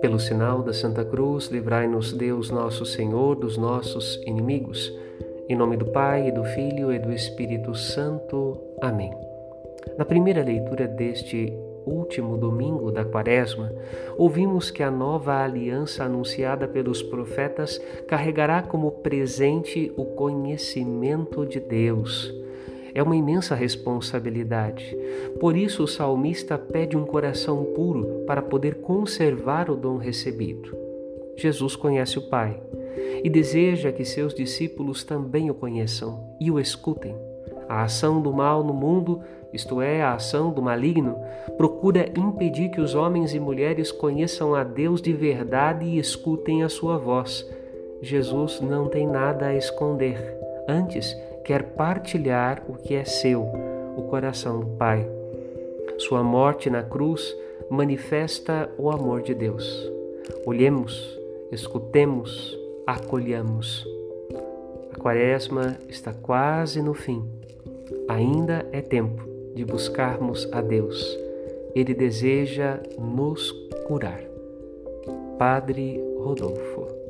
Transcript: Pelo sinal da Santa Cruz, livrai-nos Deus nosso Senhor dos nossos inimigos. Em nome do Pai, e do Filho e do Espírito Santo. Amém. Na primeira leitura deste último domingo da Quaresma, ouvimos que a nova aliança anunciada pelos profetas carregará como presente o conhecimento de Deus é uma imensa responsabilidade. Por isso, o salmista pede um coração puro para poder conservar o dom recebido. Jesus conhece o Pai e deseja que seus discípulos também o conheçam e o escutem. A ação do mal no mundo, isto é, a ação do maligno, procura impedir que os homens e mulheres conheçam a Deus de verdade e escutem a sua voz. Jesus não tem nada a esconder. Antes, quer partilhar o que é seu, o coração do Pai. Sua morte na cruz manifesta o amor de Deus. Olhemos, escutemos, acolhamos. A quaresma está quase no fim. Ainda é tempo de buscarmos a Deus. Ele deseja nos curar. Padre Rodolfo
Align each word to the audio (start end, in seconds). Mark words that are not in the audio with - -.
Pelo 0.00 0.18
sinal 0.18 0.62
da 0.62 0.72
Santa 0.72 1.04
Cruz, 1.04 1.46
livrai-nos 1.48 2.12
Deus 2.12 2.50
nosso 2.50 2.84
Senhor 2.84 3.36
dos 3.36 3.56
nossos 3.56 4.20
inimigos. 4.26 4.92
Em 5.48 5.54
nome 5.54 5.76
do 5.76 5.86
Pai, 5.86 6.28
e 6.28 6.32
do 6.32 6.42
Filho 6.44 6.92
e 6.92 6.98
do 6.98 7.12
Espírito 7.12 7.74
Santo. 7.74 8.60
Amém. 8.80 9.12
Na 9.96 10.04
primeira 10.04 10.42
leitura 10.42 10.88
deste 10.88 11.52
último 11.86 12.36
domingo 12.36 12.90
da 12.90 13.04
Quaresma, 13.04 13.72
ouvimos 14.16 14.70
que 14.70 14.82
a 14.82 14.90
nova 14.90 15.42
aliança 15.42 16.04
anunciada 16.04 16.66
pelos 16.66 17.02
profetas 17.02 17.78
carregará 18.08 18.62
como 18.62 18.90
presente 18.90 19.92
o 19.96 20.04
conhecimento 20.04 21.46
de 21.46 21.60
Deus 21.60 22.45
é 22.96 23.02
uma 23.02 23.14
imensa 23.14 23.54
responsabilidade. 23.54 24.96
Por 25.38 25.54
isso, 25.54 25.84
o 25.84 25.86
salmista 25.86 26.56
pede 26.56 26.96
um 26.96 27.04
coração 27.04 27.62
puro 27.74 28.24
para 28.26 28.40
poder 28.40 28.76
conservar 28.76 29.70
o 29.70 29.76
dom 29.76 29.98
recebido. 29.98 30.74
Jesus 31.36 31.76
conhece 31.76 32.18
o 32.18 32.22
Pai 32.22 32.58
e 33.22 33.28
deseja 33.28 33.92
que 33.92 34.02
seus 34.02 34.32
discípulos 34.32 35.04
também 35.04 35.50
o 35.50 35.54
conheçam 35.54 36.34
e 36.40 36.50
o 36.50 36.58
escutem. 36.58 37.14
A 37.68 37.82
ação 37.82 38.22
do 38.22 38.32
mal 38.32 38.64
no 38.64 38.72
mundo, 38.72 39.20
isto 39.52 39.82
é, 39.82 40.00
a 40.00 40.14
ação 40.14 40.50
do 40.50 40.62
maligno, 40.62 41.18
procura 41.58 42.08
impedir 42.18 42.70
que 42.70 42.80
os 42.80 42.94
homens 42.94 43.34
e 43.34 43.38
mulheres 43.38 43.92
conheçam 43.92 44.54
a 44.54 44.64
Deus 44.64 45.02
de 45.02 45.12
verdade 45.12 45.84
e 45.84 45.98
escutem 45.98 46.62
a 46.62 46.68
sua 46.70 46.96
voz. 46.96 47.46
Jesus 48.00 48.58
não 48.62 48.88
tem 48.88 49.06
nada 49.06 49.48
a 49.48 49.54
esconder. 49.54 50.34
Antes, 50.66 51.14
quer 51.46 51.62
partilhar 51.62 52.64
o 52.68 52.72
que 52.72 52.96
é 52.96 53.04
seu, 53.04 53.40
o 53.96 54.02
coração 54.10 54.58
do 54.58 54.66
Pai. 54.76 55.08
Sua 55.96 56.20
morte 56.20 56.68
na 56.68 56.82
cruz 56.82 57.32
manifesta 57.70 58.68
o 58.76 58.90
amor 58.90 59.22
de 59.22 59.32
Deus. 59.32 59.64
Olhemos, 60.44 61.16
escutemos, 61.52 62.58
acolhamos. 62.84 63.86
A 64.92 64.98
quaresma 64.98 65.76
está 65.88 66.12
quase 66.12 66.82
no 66.82 66.94
fim. 66.94 67.24
Ainda 68.08 68.66
é 68.72 68.80
tempo 68.80 69.22
de 69.54 69.64
buscarmos 69.64 70.48
a 70.50 70.60
Deus. 70.60 71.16
Ele 71.76 71.94
deseja 71.94 72.80
nos 72.98 73.52
curar. 73.86 74.20
Padre 75.38 76.02
Rodolfo 76.18 77.05